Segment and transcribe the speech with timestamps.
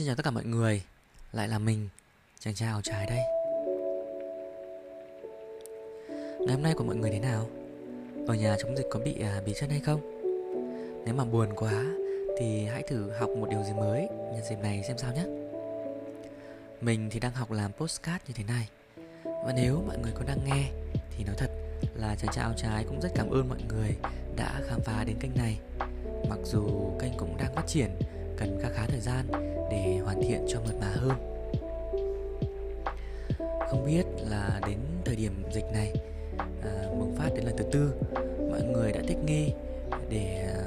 [0.00, 0.82] Xin chào tất cả mọi người.
[1.32, 1.88] Lại là mình,
[2.38, 3.18] chàng trai áo trái đây.
[6.38, 7.50] Ngày hôm nay của mọi người thế nào?
[8.26, 10.00] Ở nhà chống dịch có bị à, bí chân hay không?
[11.04, 11.84] Nếu mà buồn quá
[12.38, 15.24] Thì hãy thử học một điều gì mới Nhân dịp này xem sao nhé.
[16.80, 18.68] Mình thì đang học làm postcard như thế này.
[19.24, 20.70] Và nếu mọi người có đang nghe
[21.10, 21.50] Thì nói thật
[21.94, 23.96] là chàng trai áo trái cũng rất cảm ơn mọi người
[24.36, 25.58] Đã khám phá đến kênh này.
[26.28, 27.90] Mặc dù kênh cũng đang phát triển
[28.40, 29.26] Cần khá khá thời gian
[29.70, 31.16] để hoàn thiện cho mượt mà hơn.
[33.70, 35.94] Không biết là đến thời điểm dịch này
[36.62, 37.92] à, bùng phát đến lần thứ tư
[38.50, 39.52] mọi người đã thích nghi
[40.08, 40.58] để à,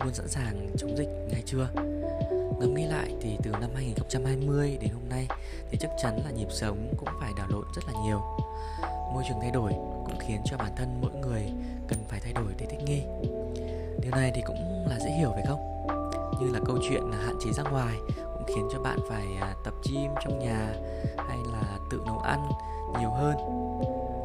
[0.00, 1.68] luôn sẵn sàng chống dịch ngay chưa?
[2.60, 5.26] Ngẫm nghĩ lại thì từ năm 2020 đến hôm nay
[5.70, 8.20] thì chắc chắn là nhịp sống cũng phải đảo lộn rất là nhiều.
[9.14, 9.72] Môi trường thay đổi
[10.04, 11.42] cũng khiến cho bản thân mỗi người
[11.88, 13.02] cần phải thay đổi để thích nghi.
[14.02, 15.72] Điều này thì cũng là dễ hiểu phải không?
[16.44, 17.96] Như là câu chuyện là hạn chế ra ngoài
[18.34, 20.74] cũng khiến cho bạn phải à, tập gym trong nhà
[21.16, 22.48] hay là tự nấu ăn
[23.00, 23.36] nhiều hơn,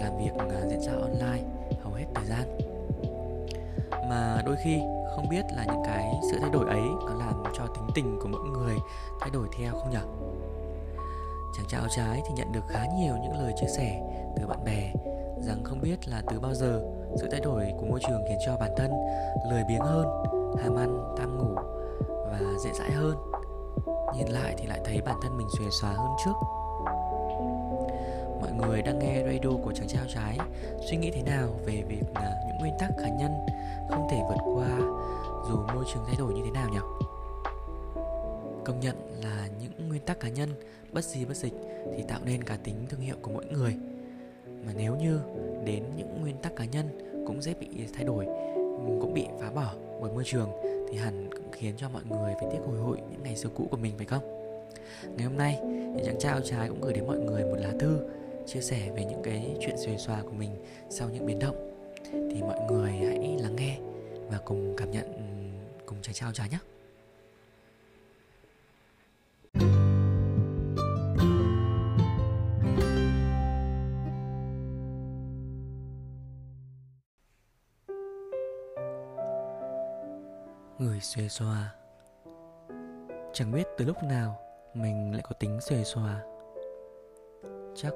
[0.00, 1.42] làm việc à, diễn ra online
[1.82, 2.58] hầu hết thời gian.
[4.08, 4.80] Mà đôi khi
[5.16, 8.28] không biết là những cái sự thay đổi ấy có làm cho tính tình của
[8.28, 8.76] mỗi người
[9.20, 10.30] thay đổi theo không nhỉ
[11.56, 14.02] chàng trai áo trái thì nhận được khá nhiều những lời chia sẻ
[14.36, 14.92] từ bạn bè
[15.40, 16.82] rằng không biết là từ bao giờ
[17.16, 18.90] sự thay đổi của môi trường khiến cho bản thân
[19.50, 20.06] lười biếng hơn,
[20.62, 21.79] ham ăn, tham ngủ
[22.30, 23.16] và dễ dãi hơn.
[24.16, 26.32] Nhìn lại thì lại thấy bản thân mình xuề xòa hơn trước.
[28.40, 30.38] Mọi người đang nghe radio của chàng trao trái,
[30.90, 33.32] suy nghĩ thế nào về việc là những nguyên tắc cá nhân
[33.90, 34.78] không thể vượt qua
[35.48, 36.78] dù môi trường thay đổi như thế nào nhỉ?
[38.64, 40.48] Công nhận là những nguyên tắc cá nhân,
[40.92, 41.54] bất di bất dịch
[41.96, 43.76] thì tạo nên cả tính thương hiệu của mỗi người.
[44.66, 45.20] Mà nếu như
[45.64, 46.86] đến những nguyên tắc cá nhân
[47.26, 48.26] cũng dễ bị thay đổi,
[49.00, 50.50] cũng bị phá bỏ bởi môi trường
[50.90, 53.76] thì hẳn khiến cho mọi người phải tiếc hồi hội những ngày xưa cũ của
[53.76, 54.22] mình, phải không?
[55.16, 55.58] Ngày hôm nay
[55.96, 58.00] thì chàng trao trái cũng gửi đến mọi người một lá thư
[58.46, 60.50] chia sẻ về những cái chuyện xuề xòa của mình
[60.90, 61.56] sau những biến động.
[62.12, 63.78] Thì mọi người hãy lắng nghe
[64.28, 65.20] và cùng cảm nhận ừ,
[65.86, 66.58] cùng chàng trao trái nhé
[81.00, 81.74] người xuề xòa
[83.32, 84.38] chẳng biết từ lúc nào
[84.74, 86.24] mình lại có tính xuề xòa
[87.74, 87.92] chắc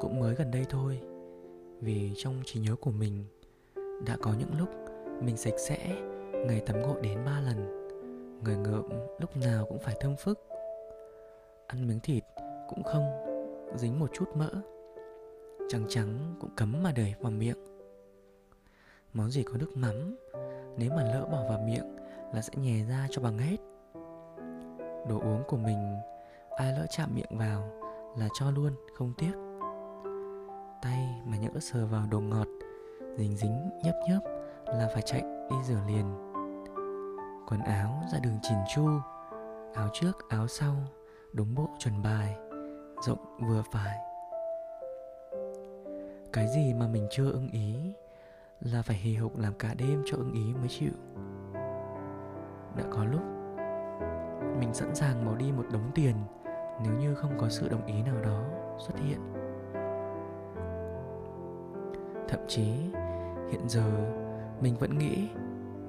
[0.00, 1.00] cũng mới gần đây thôi,
[1.80, 3.24] vì trong trí nhớ của mình
[4.06, 4.68] đã có những lúc
[5.22, 5.78] mình sạch sẽ
[6.46, 7.88] ngày tắm gội đến ba lần,
[8.44, 8.88] người ngợm
[9.20, 10.38] lúc nào cũng phải thơm phức.
[11.66, 12.24] Ăn miếng thịt
[12.68, 13.04] cũng không,
[13.76, 14.50] dính một chút mỡ.
[15.68, 17.71] Trắng trắng cũng cấm mà để vào miệng
[19.12, 20.16] món gì có nước mắm.
[20.76, 21.96] Nếu mà lỡ bỏ vào miệng
[22.34, 23.56] là sẽ nhè ra cho bằng hết.
[25.08, 25.96] Đồ uống của mình,
[26.56, 27.70] ai lỡ chạm miệng vào
[28.18, 29.32] là cho luôn, không tiếc.
[30.82, 32.46] Tay mà nhỡ sờ vào đồ ngọt,
[33.16, 34.22] dính dính, nhấp nhấp
[34.66, 36.32] là phải chạy đi rửa liền.
[37.48, 38.88] Quần áo ra đường chỉn chu,
[39.74, 40.74] áo trước, áo sau,
[41.32, 42.36] đúng bộ chuẩn bài,
[43.06, 43.98] rộng vừa phải.
[46.32, 47.94] Cái gì mà mình chưa ưng ý?
[48.64, 50.92] Là phải hì hục làm cả đêm cho ưng ý mới chịu.
[52.76, 53.22] Đã có lúc,
[54.58, 56.16] mình sẵn sàng bỏ đi một đống tiền
[56.82, 58.42] nếu như không có sự đồng ý nào đó
[58.78, 59.18] xuất hiện.
[62.28, 62.72] Thậm chí,
[63.50, 63.84] hiện giờ
[64.60, 65.28] mình vẫn nghĩ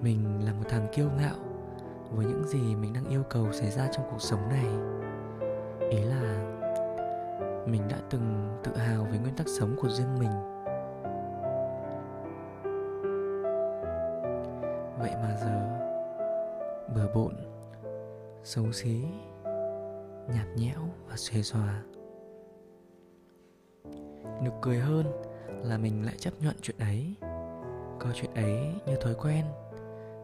[0.00, 1.36] mình là một thằng kiêu ngạo
[2.10, 4.66] với những gì mình đang yêu cầu xảy ra trong cuộc sống này.
[5.90, 6.56] Ý là
[7.66, 10.30] mình đã từng tự hào về nguyên tắc sống của riêng mình.
[15.02, 15.80] Vậy mà giờ,
[16.94, 17.34] bừa bộn,
[18.44, 19.04] xấu xí,
[20.34, 21.82] nhạt nhẽo và xuề xòa.
[24.42, 25.06] Nực cười hơn
[25.62, 27.14] là mình lại chấp nhận chuyện ấy.
[28.00, 29.44] Coi chuyện ấy như thói quen,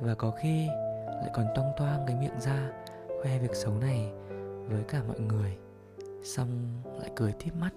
[0.00, 0.66] và có khi
[1.06, 2.70] lại còn toang toang cái miệng ra
[3.22, 4.12] khoe việc xấu này
[4.68, 5.56] với cả mọi người,
[6.24, 6.48] xong
[7.00, 7.70] lại cười tiếp mắt.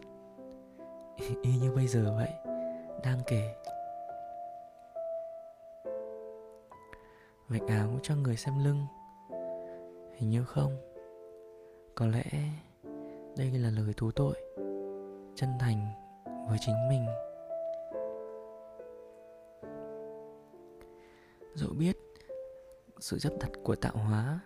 [1.41, 2.31] Y như bây giờ vậy,
[3.03, 3.55] đang kể
[7.49, 8.85] vạch áo cho người xem lưng.
[10.15, 10.77] Hình như không.
[11.95, 12.23] Có lẽ
[13.37, 14.35] đây là lời thú tội,
[15.35, 15.87] chân thành
[16.49, 17.05] với chính mình.
[21.55, 21.97] Dẫu biết
[22.99, 24.39] sự chấp đặt của tạo hóa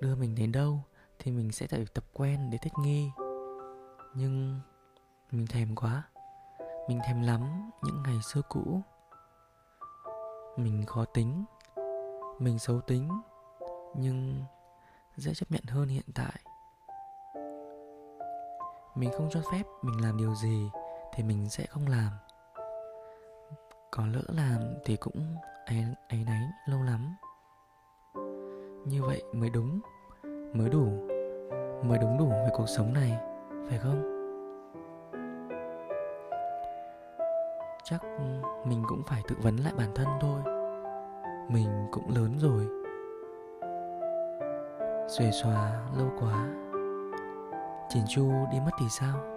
[0.00, 0.78] đưa mình đến đâu
[1.18, 3.10] thì mình sẽ phải tập quen để thích nghi.
[4.14, 4.60] Nhưng
[5.30, 6.02] mình thèm quá,
[6.88, 8.80] mình thèm lắm những ngày xưa cũ.
[10.56, 11.44] Mình khó tính
[12.38, 13.08] mình xấu tính,
[13.94, 14.44] nhưng
[15.16, 16.40] dễ chấp nhận hơn hiện tại.
[18.94, 20.70] Mình không cho phép mình làm điều gì
[21.14, 22.10] thì mình sẽ không làm.
[23.90, 25.36] Có lỡ làm thì cũng
[25.66, 27.14] ấy ấy nấy, lâu lắm.
[28.86, 29.80] Như vậy mới đúng,
[30.54, 30.84] mới đủ,
[31.84, 33.20] mới đúng đủ với cuộc sống này,
[33.68, 34.02] phải không?
[37.84, 38.02] Chắc
[38.64, 40.61] mình cũng phải tự vấn lại bản thân thôi
[41.52, 42.66] mình cũng lớn rồi.
[45.08, 46.48] Xuề xòa lâu quá.
[47.88, 49.32] Chỉn chu đi mất thì sao?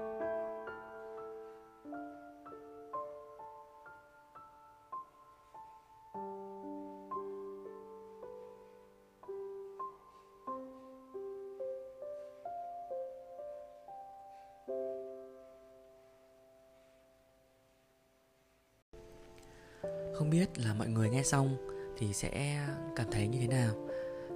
[20.14, 22.62] Không biết là mọi người nghe xong thì sẽ
[22.95, 23.74] cảm thấy như thế nào?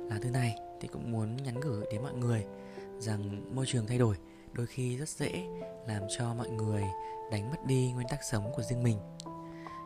[0.10, 2.46] Là thứ này thì cũng muốn nhắn gửi đến mọi người
[3.00, 4.16] Rằng môi trường thay đổi
[4.54, 5.44] đôi khi rất dễ
[5.88, 6.84] làm cho mọi người
[7.32, 8.98] đánh mất đi nguyên tắc sống của riêng mình.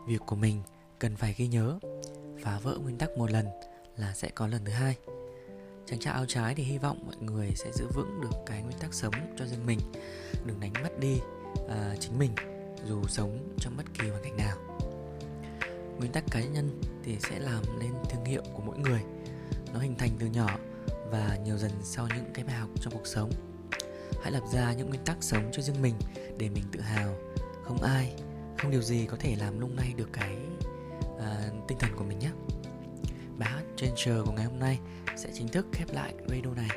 [0.08, 0.62] Việc của mình
[1.00, 1.80] cần phải ghi nhớ
[2.44, 3.46] Phá vỡ nguyên tắc một lần
[3.98, 4.96] là sẽ có lần thứ hai.
[5.86, 8.78] Chàng trai áo trái thì hy vọng mọi người sẽ giữ vững được cái nguyên
[8.80, 9.80] tắc sống cho riêng mình
[10.46, 11.22] Đừng đánh mất đi
[11.54, 12.32] uh, chính mình
[12.86, 14.58] dù sống trong bất kỳ hoàn cảnh nào
[16.00, 19.02] nguyên tắc cá nhân thì sẽ làm nên thương hiệu của mỗi người.
[19.74, 20.58] Nó hình thành từ nhỏ
[21.12, 23.32] và nhiều dần sau những cái bài học trong cuộc sống.
[24.22, 25.96] Hãy lập ra những nguyên tắc sống cho riêng mình
[26.38, 27.16] để mình tự hào.
[27.64, 28.14] Không ai
[28.58, 30.38] không điều gì có thể làm lung lay được cái
[31.16, 32.32] uh, tinh thần của mình nhé.
[33.38, 34.80] Bài hát Changer của ngày hôm nay
[35.18, 36.70] sẽ chính thức khép lại radio này.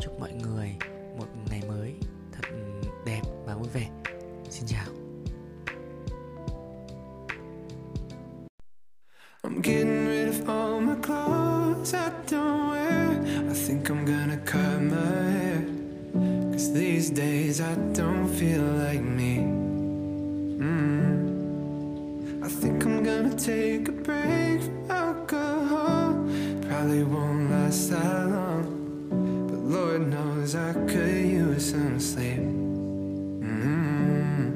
[0.00, 0.76] Chúc mọi người
[1.18, 1.94] một ngày mới
[2.32, 3.90] thật ừ, đẹp và vui vẻ.
[4.50, 5.01] Xin chào.
[9.44, 13.10] I'm getting rid of all my clothes I don't wear.
[13.50, 15.66] I think I'm gonna cut my hair.
[16.52, 19.38] Cause these days I don't feel like me.
[20.62, 21.24] Mm.
[22.44, 26.12] I think I'm gonna take a break from alcohol.
[26.68, 28.64] Probably won't last that long.
[29.50, 32.38] But Lord knows I could use some sleep.
[33.42, 34.51] Mm.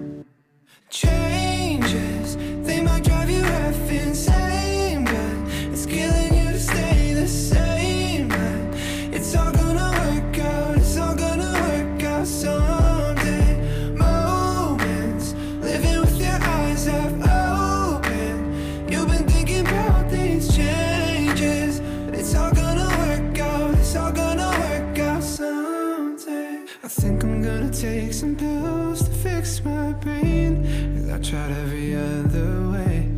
[29.47, 30.65] Fix my brain
[30.97, 33.09] Cause I tried every other way.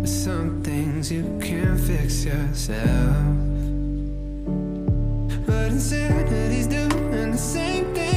[0.00, 3.16] But some things you can't fix yourself.
[5.46, 8.09] But insanity's doing the same thing